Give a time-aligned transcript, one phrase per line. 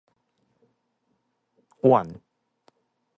[1.85, 2.21] 宛